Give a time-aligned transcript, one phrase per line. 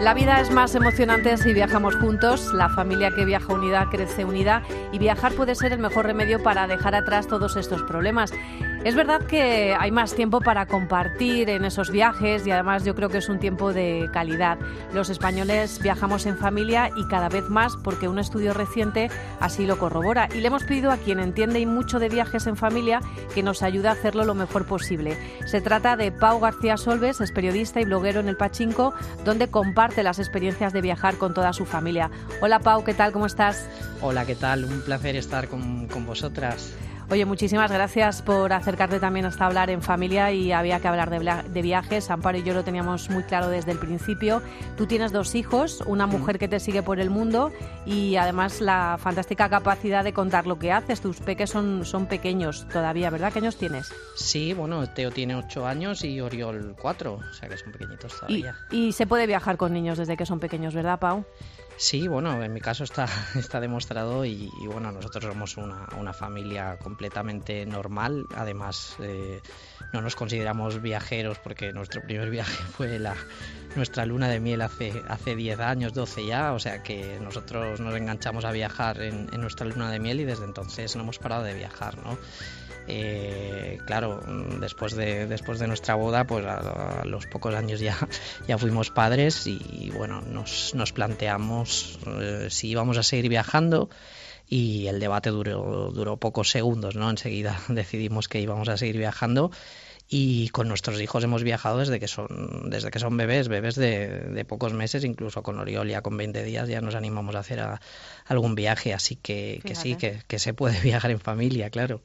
[0.00, 4.62] La vida es más emocionante si viajamos juntos, la familia que viaja unida crece unida
[4.92, 8.32] y viajar puede ser el mejor remedio para dejar atrás todos estos problemas.
[8.82, 13.10] Es verdad que hay más tiempo para compartir en esos viajes y además yo creo
[13.10, 14.56] que es un tiempo de calidad.
[14.94, 19.78] Los españoles viajamos en familia y cada vez más porque un estudio reciente así lo
[19.78, 20.30] corrobora.
[20.34, 23.00] Y le hemos pedido a quien entiende y mucho de viajes en familia
[23.34, 25.18] que nos ayude a hacerlo lo mejor posible.
[25.44, 28.94] Se trata de Pau García Solves, es periodista y bloguero en el Pachinko,
[29.26, 32.10] donde comparte las experiencias de viajar con toda su familia.
[32.40, 33.12] Hola Pau, ¿qué tal?
[33.12, 33.68] ¿Cómo estás?
[34.00, 34.64] Hola, ¿qué tal?
[34.64, 36.72] Un placer estar con, con vosotras.
[37.10, 41.62] Oye, muchísimas gracias por acercarte también hasta hablar en familia y había que hablar de,
[41.62, 42.08] viajes.
[42.08, 44.40] Amparo y yo lo teníamos muy claro desde el principio.
[44.76, 47.50] Tú tienes dos hijos, una mujer que te sigue por el mundo
[47.84, 51.00] y además la fantástica capacidad de contar lo que haces.
[51.00, 53.32] Tus peques son, son pequeños todavía, ¿verdad?
[53.32, 53.92] ¿Qué años tienes?
[54.14, 58.54] Sí, bueno, Teo tiene ocho años y Oriol cuatro, o sea que son pequeñitos todavía.
[58.70, 61.24] y se puede viajar con niños desde que son pequeños, ¿verdad, Pau?
[61.80, 66.76] Sí, bueno, en mi caso está, está demostrado y, bueno, nosotros somos una, una, familia
[66.76, 68.26] completamente normal.
[68.36, 69.40] Además, eh,
[69.94, 73.16] no nos consideramos viajeros porque nuestro primer viaje fue la,
[73.76, 76.52] nuestra luna de miel hace, hace 10 años, 12 ya.
[76.52, 80.26] O sea que nosotros nos enganchamos a viajar en, en nuestra luna de miel y
[80.26, 82.18] desde entonces no hemos parado de viajar, ¿no?
[82.88, 84.20] Eh, claro,
[84.60, 87.96] después de, después de nuestra boda, pues a, los pocos años ya,
[88.48, 93.90] ya fuimos padres y bueno, nos, nos planteamos eh, si íbamos a seguir viajando
[94.50, 97.08] y el debate duró, duró pocos segundos, ¿no?
[97.08, 99.50] Enseguida decidimos que íbamos a seguir viajando
[100.12, 104.44] y con nuestros hijos hemos viajado desde que son desde que son bebés, bebés de,
[104.46, 107.62] pocos meses, incluso con Oriol ya con 20 días ya nos animamos a hacer
[108.26, 112.02] algún viaje, así que, que sí, que, que, se puede viajar en familia, claro.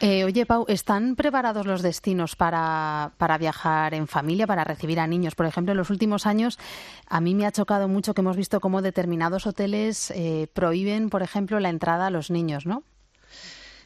[0.00, 5.08] Eh, oye, Pau, ¿están preparados los destinos para, para viajar en familia, para recibir a
[5.08, 5.34] niños?
[5.34, 6.60] Por ejemplo, en los últimos años
[7.08, 11.22] a mí me ha chocado mucho que hemos visto cómo determinados hoteles eh, prohíben, por
[11.22, 12.84] ejemplo, la entrada a los niños, ¿no?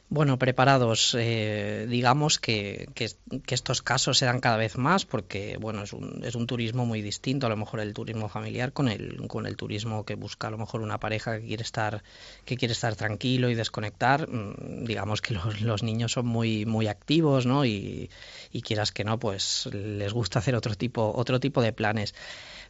[0.08, 3.08] Bueno, preparados, eh, digamos que, que,
[3.48, 7.02] estos casos se dan cada vez más porque, bueno, es un, es un turismo muy
[7.02, 10.52] distinto, a lo mejor el turismo familiar con el, con el turismo que busca a
[10.52, 12.04] lo mejor una pareja que quiere estar,
[12.44, 14.28] que quiere estar tranquilo y desconectar.
[14.30, 17.64] Mm, digamos que los, los niños son muy, muy activos, ¿no?
[17.64, 18.08] Y,
[18.52, 22.14] y quieras que no, pues les gusta hacer otro tipo, otro tipo de planes.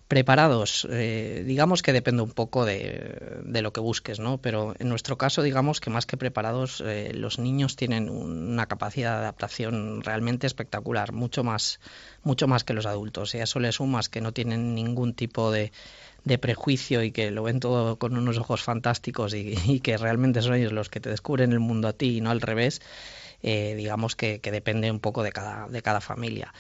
[0.09, 4.39] Preparados, eh, digamos que depende un poco de, de, lo que busques, ¿no?
[4.39, 9.15] Pero en nuestro caso, digamos que más que preparados, eh, los niños tienen una capacidad
[9.15, 11.81] de adaptación realmente espectacular, mucho más,
[12.23, 13.35] mucho más que los adultos.
[13.35, 15.73] Y a eso le sumas que no tienen ningún tipo de,
[16.23, 20.41] de prejuicio y que lo ven todo con unos ojos fantásticos y, y, que realmente
[20.41, 22.81] son ellos los que te descubren el mundo a ti y no al revés,
[23.49, 26.53] eh, digamos que, que, depende un poco de cada, de cada familia.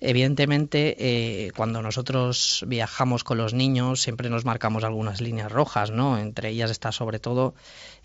[0.00, 6.18] Evidentemente, eh, cuando nosotros viajamos con los niños, siempre nos marcamos algunas líneas rojas, ¿no?
[6.18, 7.54] Entre ellas está sobre todo,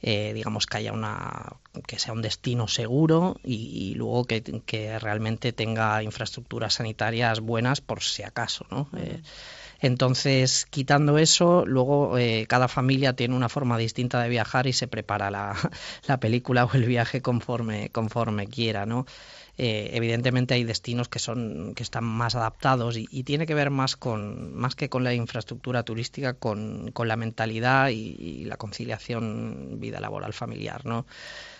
[0.04, 1.54] eh, digamos, que haya una,
[1.88, 7.82] que sea un destino seguro y, y luego que, que, realmente tenga infraestructuras sanitarias buenas
[7.82, 8.88] por si acaso, ¿no?
[9.80, 14.88] Entonces, quitando eso, luego eh, cada familia tiene una forma distinta de viajar y se
[14.88, 15.56] prepara la,
[16.08, 19.06] la película o el viaje conforme, conforme quiera, ¿no?
[19.60, 23.96] Eh, evidentemente hay destinos que son que están más adaptados y, tiene que ver más
[23.96, 29.80] con más que con la infraestructura turística con, con la mentalidad y, y, la conciliación
[29.80, 31.08] vida laboral familiar no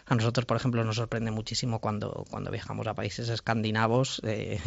[0.06, 4.60] a nosotros por ejemplo nos sorprende muchísimo cuando cuando viajamos a países escandinavos eh,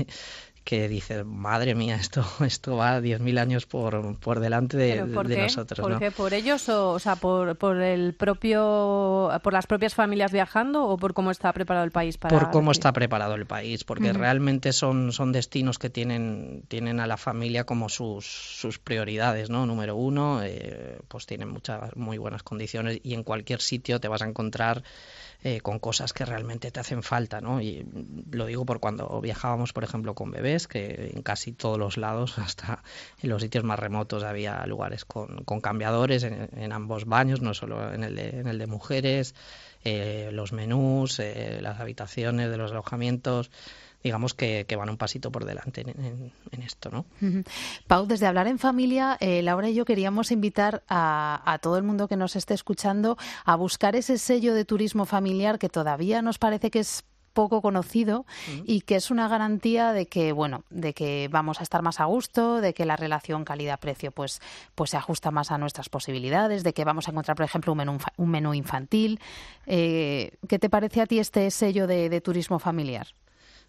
[0.65, 5.37] que dices, madre mía, esto, esto va 10.000 años por, por delante de, por de
[5.37, 5.43] qué?
[5.43, 5.81] nosotros.
[5.81, 5.98] ¿Por ¿no?
[5.98, 6.10] qué?
[6.10, 10.97] ¿Por ellos o, o sea, por, por, el propio, por las propias familias viajando o
[10.97, 12.38] por cómo está preparado el país para...?
[12.38, 14.19] Por cómo está preparado el país, porque uh -huh.
[14.19, 19.66] realmente son, son destinos que tienen, tienen a la familia como sus, sus prioridades, ¿no?
[19.66, 24.22] Número uno, eh, pues tienen muchas, muy buenas condiciones y en cualquier sitio te vas
[24.22, 24.83] a encontrar
[25.42, 27.62] eh, con cosas que realmente te hacen falta, ¿no?
[27.62, 27.86] Y
[28.30, 32.38] lo digo por cuando viajábamos, por ejemplo, con bebés, que en casi todos los lados,
[32.38, 32.82] hasta
[33.22, 38.04] en los sitios más remotos, había lugares con, cambiadores en, ambos baños, no solo en
[38.04, 39.34] el de, mujeres,
[39.84, 43.50] eh, los menús, eh, las habitaciones de los alojamientos
[44.02, 47.04] digamos que, van un pasito por delante en, esto, ¿no?
[47.86, 52.08] Pau, desde hablar en familia, eh, Laura y yo queríamos invitar a, todo el mundo
[52.08, 56.70] que nos esté escuchando a buscar ese sello de turismo familiar que todavía nos parece
[56.70, 58.27] que es poco conocido
[58.65, 62.04] y que es una garantía de que, bueno, de que vamos a estar más a
[62.04, 64.41] gusto, de que la relación calidad-precio pues,
[64.74, 67.78] pues se ajusta más a nuestras posibilidades, de que vamos a encontrar, por ejemplo, un
[67.78, 69.21] menú, un menú infantil.
[69.66, 73.09] Eh, ¿Qué te parece a ti este sello de turismo familiar?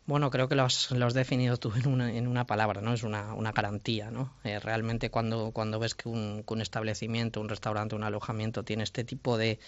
[0.07, 2.91] Bueno, creo que lo has, definido tú en una, en una, palabra, ¿no?
[2.91, 4.33] Es una, una garantía, ¿no?
[4.43, 8.83] Eh, realmente cuando, cuando ves que un, que un, establecimiento, un restaurante, un alojamiento tiene
[8.83, 9.59] este tipo de,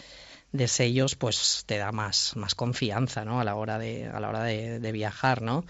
[0.54, 3.42] de sellos, pues te da más, más confianza, ¿no?
[3.42, 5.66] A la hora de, a la hora de, de viajar, ¿no?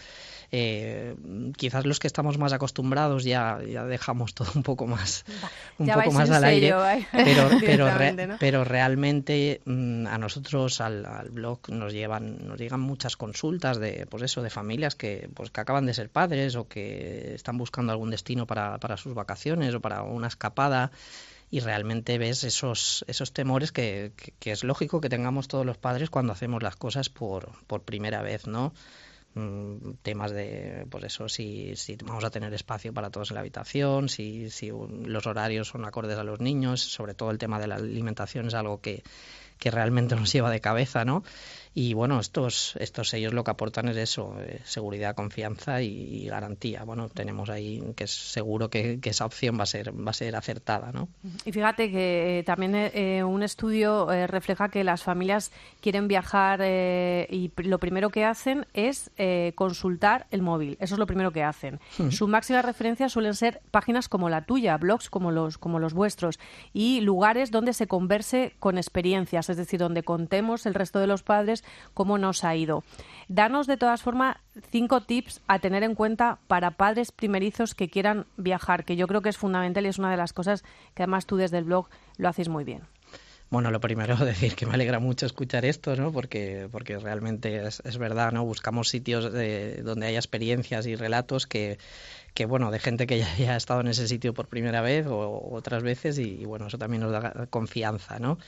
[0.56, 1.15] Eh,
[1.57, 5.25] quizás los que estamos más acostumbrados ya, ya dejamos todo un poco más,
[5.80, 6.75] un poco más al aire,
[7.12, 7.88] pero, pero,
[8.39, 14.21] pero realmente mm, a nosotros al, blog nos llevan, nos llegan muchas consultas de, pues
[14.21, 18.12] eso, de familias que, pues que acaban de ser padres o que están buscando algún
[18.12, 20.91] destino para, para sus vacaciones o para una escapada
[21.53, 26.09] y realmente ves esos, esos temores que, que, es lógico que tengamos todos los padres
[26.09, 28.73] cuando hacemos las cosas por, por primera vez, ¿no?
[29.35, 33.41] Mm, temas de, pues eso, si, si vamos a tener espacio para todos en la
[33.41, 34.71] habitación, si, si
[35.05, 38.55] los horarios son acordes a los niños, sobre todo el tema de la alimentación es
[38.55, 39.03] algo que,
[39.59, 41.23] que realmente nos lleva de cabeza, ¿no?
[41.75, 46.83] Y bueno, estos, estos sellos lo que aportan es eso, eh, seguridad, confianza y, garantía.
[46.83, 50.35] Bueno, tenemos ahí que es seguro que, esa opción va a ser, va a ser
[50.35, 51.09] acertada, ¿no?
[51.45, 57.51] Y fíjate que eh, también eh, un estudio refleja que las familias quieren viajar y
[57.57, 59.11] lo primero que hacen es
[59.55, 60.77] consultar el móvil.
[60.79, 61.79] Eso es lo primero que hacen.
[62.09, 66.39] Su máxima referencia suelen ser páginas como la tuya, blogs como los, como los vuestros
[66.73, 71.23] y lugares donde se converse con experiencias, es decir, donde contemos el resto de los
[71.23, 71.62] padres
[71.94, 72.83] cómo nos ha ido.
[73.27, 74.38] Danos de todas formas
[74.69, 79.21] cinco tips a tener en cuenta para padres primerizos que quieran viajar, que yo creo
[79.21, 80.63] que es fundamental y es una de las cosas
[80.94, 81.88] que además tú desde el blog
[82.18, 82.92] lo haces muy bien.
[83.53, 86.11] Bueno, lo primero decir que me alegra mucho escuchar esto, ¿no?
[86.11, 88.44] Porque, porque realmente es, es verdad, ¿no?
[88.44, 91.77] Buscamos sitios de, donde haya experiencias y relatos que,
[92.33, 95.50] que bueno, de gente que ya, ha estado en ese sitio por primera vez o,
[95.51, 98.39] otras veces y, bueno, eso también nos da confianza, ¿no?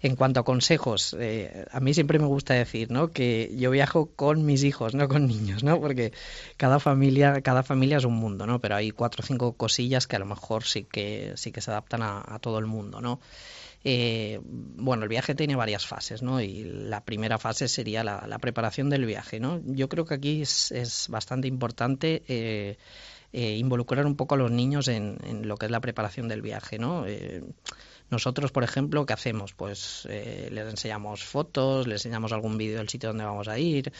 [0.00, 3.12] En cuanto a consejos, eh, a mí siempre me gusta decir, ¿no?
[3.12, 5.78] Que yo viajo con mis hijos, no con niños, ¿no?
[5.82, 6.14] Porque
[6.56, 8.58] cada familia, cada familia es un mundo, ¿no?
[8.62, 11.70] Pero hay cuatro o cinco cosillas que a lo mejor sí que sí que se
[11.70, 13.20] adaptan a, a todo el mundo, ¿no?
[13.88, 16.40] Eh, bueno, el viaje tiene varias fases, ¿no?
[16.40, 19.60] Y la primera fase sería la, preparación del viaje, ¿no?
[19.64, 22.78] Yo creo que aquí es, bastante importante eh,
[23.32, 26.78] eh, involucrar un poco a los niños en, lo que es la preparación del viaje,
[26.78, 27.04] ¿no?
[28.08, 29.52] nosotros, por ejemplo, ¿qué hacemos?
[29.52, 33.92] Pues les enseñamos fotos, les enseñamos algún vídeo del sitio donde vamos a ir,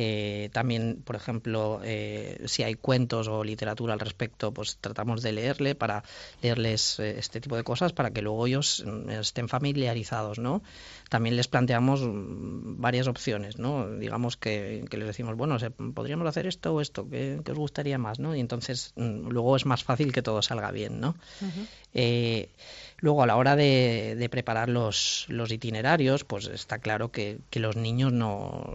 [0.00, 5.32] eh, también, por ejemplo, eh, si hay cuentos o literatura al respecto, pues tratamos de
[5.32, 6.04] leerle para
[6.40, 10.62] leerles eh, este tipo de cosas para que luego ellos mm, estén familiarizados, ¿no?
[11.10, 13.90] También les planteamos mm, varias opciones, ¿no?
[13.90, 15.56] Digamos que, les decimos, bueno,
[15.92, 18.36] podríamos hacer esto o esto, ¿qué, os gustaría más, ¿no?
[18.36, 21.16] Y entonces mm, luego es más fácil que todo salga bien, ¿no?
[23.00, 27.76] Luego, a la hora de, preparar los, los, itinerarios, pues está claro que, que los
[27.76, 28.74] niños no,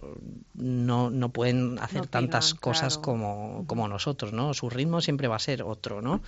[0.54, 4.54] no, no pueden hacer tantas cosas como, como nosotros, ¿no?
[4.54, 6.22] Su ritmo siempre va a ser otro, ¿no?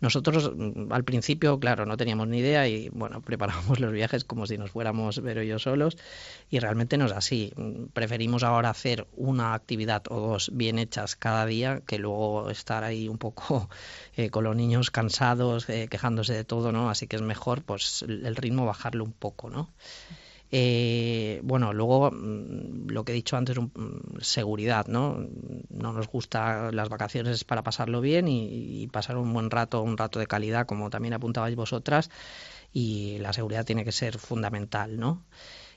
[0.00, 4.46] Nosotros mm, al principio, claro, no teníamos ni idea y, bueno, preparábamos los viajes como
[4.46, 5.96] si nos fuéramos Vero y yo solos
[6.50, 7.54] y realmente no es así.
[7.94, 13.08] Preferimos ahora hacer una actividad o dos bien hechas cada día que luego estar ahí
[13.08, 13.70] un poco
[14.16, 16.90] eh, con los niños cansados, eh, quejándose de todo, ¿no?
[16.90, 19.70] Así que es mejor mejor pues el ritmo bajarlo un poco, ¿no?
[20.50, 25.24] Eh, bueno, luego mm, lo que he dicho antes, mm, seguridad, ¿no?
[25.68, 30.18] No nos gusta las vacaciones para pasarlo bien y, pasar un buen rato, un rato
[30.18, 32.10] de calidad, como también apuntabais vosotras,
[32.72, 35.22] y la seguridad tiene que ser fundamental, ¿no?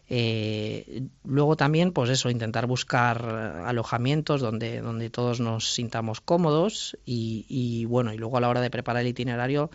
[0.10, 3.24] Eh, luego también, pues eso, intentar buscar
[3.66, 8.62] alojamientos donde, donde todos nos sintamos cómodos y, y bueno, y luego a la hora
[8.62, 9.70] de preparar el itinerario,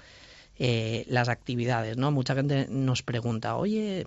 [0.58, 2.10] eh, las actividades, ¿no?
[2.10, 4.06] Mucha gente nos pregunta, oye,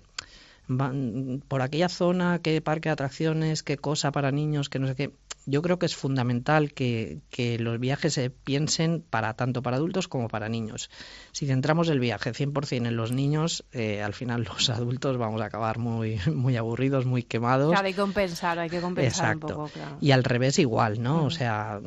[0.70, 4.96] van por aquella zona, qué parque de atracciones, qué cosa para niños, que no sé
[4.96, 5.12] qué.
[5.46, 7.22] Yo creo que es fundamental que,
[7.60, 10.92] los viajes se piensen para tanto para adultos como para niños.
[11.32, 15.46] Si centramos el viaje 100% en los niños, eh, al final los adultos vamos a
[15.46, 17.72] acabar muy, muy aburridos, muy quemados.
[17.72, 19.70] Claro, hay que compensar, hay que compensar un poco.
[19.74, 19.98] Claro.
[20.02, 21.26] Y al revés igual, ¿no?
[21.26, 21.80] O sea,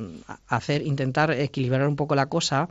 [0.49, 2.69] hacer, intentar equilibrar un poco la cosa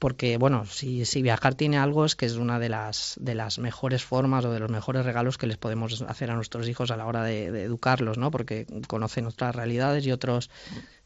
[0.00, 3.58] porque bueno, si, si, viajar tiene algo es que es una de las, de las
[3.58, 6.96] mejores formas o de los mejores regalos que les podemos hacer a nuestros hijos a
[6.96, 8.30] la hora de, educarlos, ¿no?
[8.30, 10.50] Porque conocen otras realidades y otros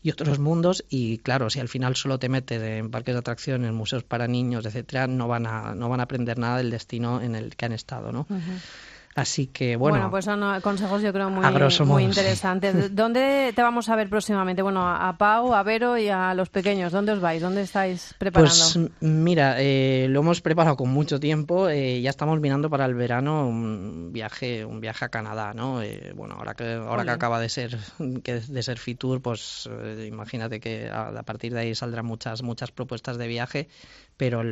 [0.01, 3.73] y otros mundos y claro, si al final solo te metes en parques de atracciones,
[3.73, 7.35] museos para niños, etcétera, no van a no van a aprender nada del destino en
[7.35, 8.29] el que han estado, ¿no?
[9.15, 9.97] Así que bueno.
[9.97, 11.47] Bueno, pues son consejos yo creo muy,
[11.87, 12.75] muy interesantes.
[12.97, 14.61] ¿Dónde te vamos a ver próximamente?
[14.61, 16.91] Bueno, a Pau, a Vero y a los pequeños.
[16.91, 17.41] ¿Dónde os vais?
[17.41, 18.53] ¿Dónde estáis preparando?
[18.53, 21.69] Pues mira, eh, lo hemos preparado con mucho tiempo.
[21.69, 25.81] Eh, ya estamos mirando para el verano un viaje, un viaje a Canadá, ¿no?
[25.81, 27.79] Eh, bueno, ahora que ahora que acaba de ser
[28.25, 29.69] que de ser Fitur, pues
[30.09, 33.69] imagínate que a, partir de ahí saldrán muchas muchas propuestas de viaje
[34.17, 34.43] pero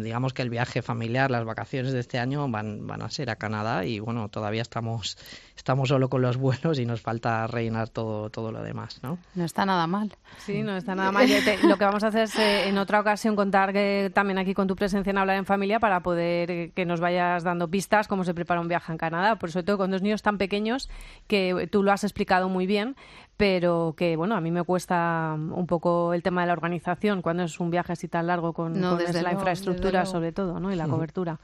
[0.00, 3.36] digamos que el viaje familiar, las vacaciones de este año van, van a ser a
[3.36, 5.18] Canadá y bueno, todavía estamos,
[5.54, 9.18] estamos solo con los vuelos y nos falta rellenar todo, todo lo demás, ¿no?
[9.34, 10.16] No está nada mal.
[10.38, 11.28] Sí, no está nada mal.
[11.64, 14.66] lo que vamos a hacer es eh, en otra ocasión contar que también aquí con
[14.66, 18.24] tu presencia en Hablar en Familia para poder eh, que nos vayas dando pistas cómo
[18.24, 20.88] se prepara un viaje en Canadá, por sobre todo con dos niños tan pequeños
[21.26, 22.96] que tú lo has explicado muy bien,
[23.38, 27.44] pero que bueno, a mí me cuesta un poco el tema de la organización cuando
[27.44, 30.72] es un viaje así tan largo con, la infraestructura sobre todo, ¿no?
[30.72, 31.38] Y la cobertura.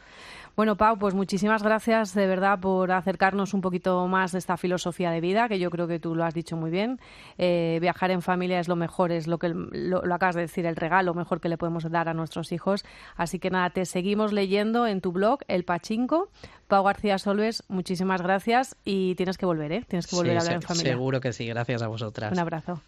[0.56, 5.10] Bueno, Pau, pues muchísimas gracias de verdad por acercarnos un poquito más de esta filosofía
[5.10, 7.00] de vida, que yo creo que tú lo has dicho muy bien.
[7.38, 10.76] Eh, viajar en familia es lo mejor, es lo que lo, acabas de decir, el
[10.76, 12.84] regalo mejor que le podemos dar a nuestros hijos.
[13.16, 16.28] Así que nada, te seguimos leyendo en tu blog, El Pachinko.
[16.66, 19.84] Pau García Solves, muchísimas gracias y tienes que volver, ¿eh?
[19.88, 20.92] Tienes que volver a hablar en familia.
[20.92, 22.32] Seguro que sí, gracias a vosotras.
[22.32, 22.80] Un abrazo.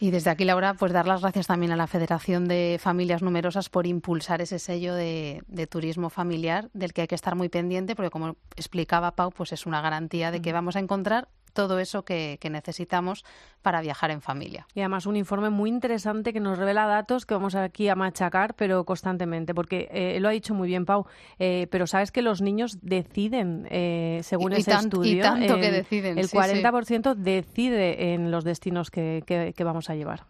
[0.00, 3.68] Y desde aquí, Laura, pues dar las gracias también a la Federación de Familias Numerosas
[3.68, 8.10] por impulsar ese sello de, turismo familiar del que hay que estar muy pendiente, porque
[8.10, 12.38] como explicaba Pau, pues es una garantía de que vamos a encontrar todo eso que,
[12.50, 13.24] necesitamos
[13.62, 14.66] para viajar en familia.
[14.74, 18.54] Y además un informe muy interesante que nos revela datos que vamos aquí a machacar,
[18.54, 21.06] pero constantemente, porque eh, lo ha dicho muy bien Pau,
[21.38, 26.18] eh, pero sabes que los niños deciden, eh, según ese estudio, y tanto que deciden,
[26.18, 30.26] el 40% decide en los destinos que, que, vamos a llevar.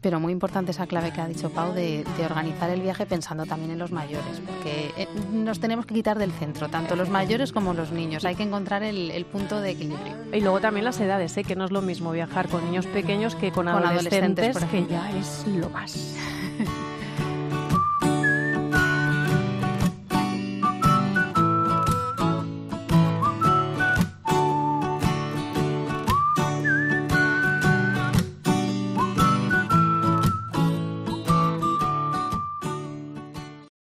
[0.00, 3.70] Pero muy importante esa clave que ha dicho Pau de, organizar el viaje pensando también
[3.70, 7.90] en los mayores, porque nos tenemos que quitar del centro, tanto los mayores como los
[7.90, 8.24] niños.
[8.24, 10.14] Hay que encontrar el, el punto de equilibrio.
[10.32, 11.44] Y luego también las edades, ¿eh?
[11.44, 15.46] que no es lo mismo viajar con niños pequeños que con, adolescentes, que ya es
[15.46, 16.14] lo más.